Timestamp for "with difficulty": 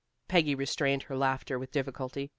1.59-2.27